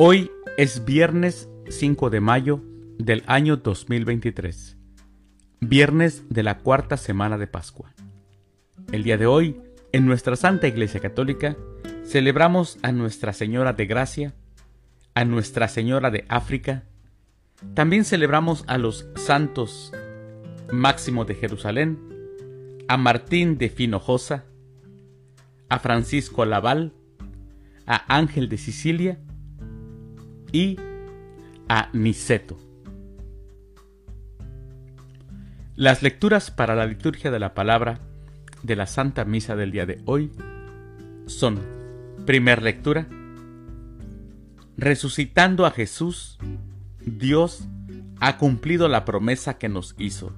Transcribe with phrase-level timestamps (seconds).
[0.00, 2.62] Hoy es viernes 5 de mayo
[2.98, 4.76] del año 2023,
[5.58, 7.92] viernes de la cuarta semana de Pascua.
[8.92, 9.60] El día de hoy,
[9.90, 11.56] en nuestra Santa Iglesia Católica,
[12.04, 14.34] celebramos a Nuestra Señora de Gracia,
[15.14, 16.84] a Nuestra Señora de África,
[17.74, 19.92] también celebramos a los santos
[20.70, 21.98] Máximo de Jerusalén,
[22.86, 24.44] a Martín de Finojosa,
[25.68, 26.92] a Francisco Laval,
[27.84, 29.18] a Ángel de Sicilia
[30.52, 30.78] y
[31.68, 32.58] a Niceto.
[35.76, 38.00] Las lecturas para la liturgia de la palabra
[38.62, 40.32] de la Santa Misa del día de hoy
[41.26, 41.60] son,
[42.26, 43.06] primer lectura,
[44.76, 46.38] resucitando a Jesús,
[47.00, 47.68] Dios
[48.20, 50.32] ha cumplido la promesa que nos hizo.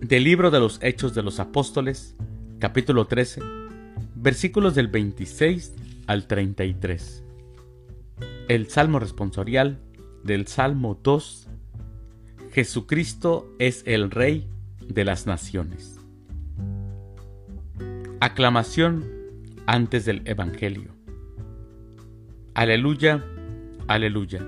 [0.00, 2.14] Del libro de los Hechos de los Apóstoles,
[2.60, 3.42] capítulo 13,
[4.14, 5.74] versículos del 26
[6.06, 7.24] al 33
[8.48, 9.78] el Salmo responsorial
[10.24, 11.48] del Salmo 2.
[12.52, 14.48] Jesucristo es el Rey
[14.88, 16.00] de las Naciones.
[18.20, 19.04] Aclamación
[19.66, 20.90] antes del Evangelio.
[22.54, 23.22] Aleluya,
[23.86, 24.44] aleluya.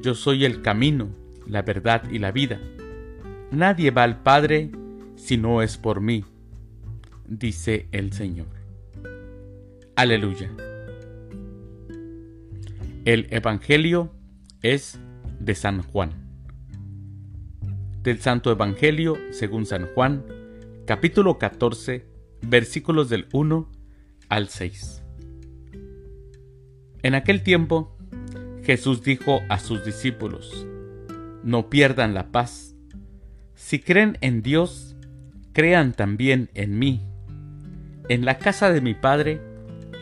[0.00, 1.10] Yo soy el camino,
[1.46, 2.60] la verdad y la vida.
[3.50, 4.72] Nadie va al Padre
[5.16, 6.24] si no es por mí,
[7.28, 8.48] dice el Señor.
[9.94, 10.50] Aleluya.
[13.04, 14.12] El Evangelio
[14.62, 15.00] es
[15.40, 16.12] de San Juan.
[18.04, 20.24] Del Santo Evangelio según San Juan,
[20.86, 22.06] capítulo 14,
[22.42, 23.68] versículos del 1
[24.28, 25.02] al 6.
[27.02, 27.98] En aquel tiempo,
[28.62, 30.64] Jesús dijo a sus discípulos,
[31.42, 32.76] No pierdan la paz.
[33.56, 34.94] Si creen en Dios,
[35.52, 37.04] crean también en mí.
[38.08, 39.40] En la casa de mi Padre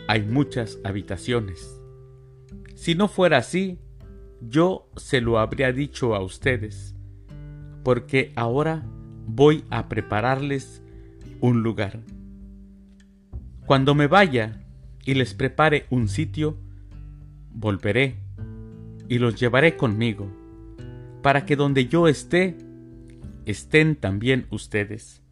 [0.06, 1.79] hay muchas habitaciones
[2.80, 3.78] si no fuera así,
[4.40, 6.94] yo se lo habría dicho a ustedes,
[7.84, 8.86] porque ahora
[9.26, 10.82] voy a prepararles
[11.42, 12.00] un lugar.
[13.66, 14.64] Cuando me vaya
[15.04, 16.56] y les prepare un sitio,
[17.52, 18.16] volveré
[19.10, 20.32] y los llevaré conmigo,
[21.20, 22.56] para que donde yo esté,
[23.44, 25.22] estén también ustedes.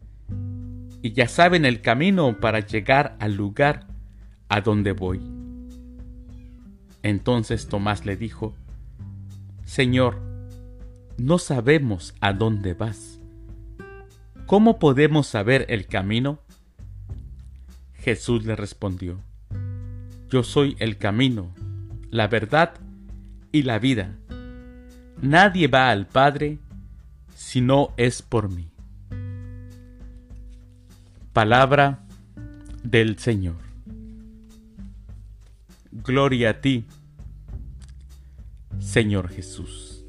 [1.01, 3.87] Y ya saben el camino para llegar al lugar
[4.49, 5.48] a donde voy.
[7.03, 8.53] Entonces Tomás le dijo,
[9.63, 10.19] Señor,
[11.17, 13.19] no sabemos a dónde vas.
[14.45, 16.39] ¿Cómo podemos saber el camino?
[17.93, 19.19] Jesús le respondió,
[20.29, 21.53] Yo soy el camino,
[22.09, 22.73] la verdad
[23.51, 24.15] y la vida.
[25.21, 26.57] Nadie va al Padre
[27.35, 28.71] si no es por mí.
[31.33, 31.99] Palabra
[32.83, 33.68] del Señor.
[36.03, 36.85] Gloria a ti,
[38.79, 40.05] Señor Jesús.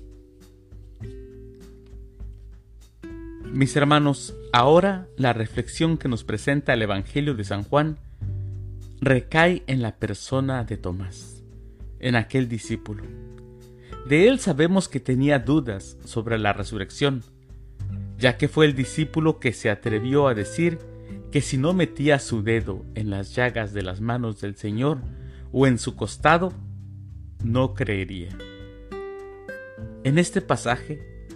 [3.53, 7.99] Mis hermanos, ahora la reflexión que nos presenta el Evangelio de San Juan
[9.01, 11.43] recae en la persona de Tomás,
[11.99, 13.03] en aquel discípulo.
[14.07, 17.25] De él sabemos que tenía dudas sobre la resurrección,
[18.17, 20.79] ya que fue el discípulo que se atrevió a decir
[21.33, 25.01] que si no metía su dedo en las llagas de las manos del Señor,
[25.53, 26.53] o en su costado,
[27.43, 28.37] no creería.
[30.05, 31.27] En este pasaje,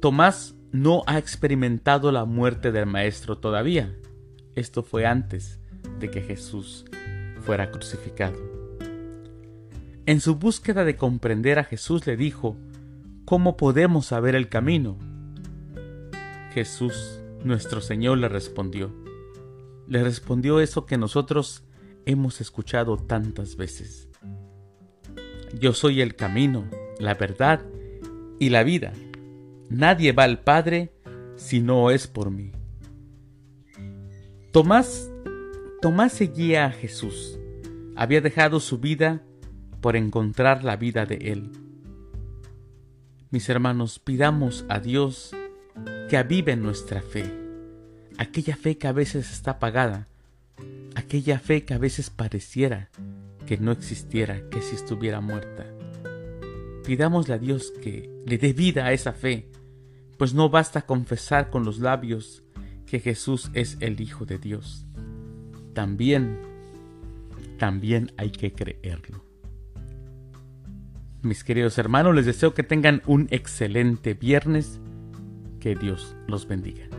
[0.00, 3.94] Tomás no ha experimentado la muerte del Maestro todavía.
[4.54, 5.60] Esto fue antes
[6.00, 6.84] de que Jesús
[7.40, 8.36] fuera crucificado.
[10.06, 12.56] En su búsqueda de comprender a Jesús le dijo,
[13.24, 14.98] ¿cómo podemos saber el camino?
[16.52, 18.92] Jesús, nuestro Señor, le respondió.
[19.88, 21.64] Le respondió eso que nosotros
[22.06, 24.08] hemos escuchado tantas veces.
[25.58, 27.64] Yo soy el camino, la verdad
[28.38, 28.92] y la vida.
[29.70, 30.92] Nadie va al Padre
[31.36, 32.52] si no es por mí.
[34.52, 35.10] Tomás,
[35.80, 37.38] Tomás seguía a Jesús.
[37.96, 39.22] Había dejado su vida
[39.80, 41.50] por encontrar la vida de Él.
[43.30, 45.34] Mis hermanos, pidamos a Dios
[46.08, 47.24] que avive nuestra fe,
[48.16, 50.08] aquella fe que a veces está apagada,
[51.04, 52.90] aquella fe que a veces pareciera
[53.46, 55.66] que no existiera, que si estuviera muerta.
[56.86, 59.50] Pidámosle a Dios que le dé vida a esa fe,
[60.18, 62.42] pues no basta confesar con los labios
[62.86, 64.86] que Jesús es el Hijo de Dios.
[65.74, 66.38] También,
[67.58, 69.24] también hay que creerlo.
[71.22, 74.80] Mis queridos hermanos, les deseo que tengan un excelente viernes.
[75.58, 76.93] Que Dios los bendiga.